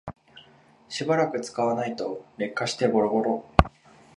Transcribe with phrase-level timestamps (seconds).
[0.89, 3.45] しばらく使わないと劣化してボロボロ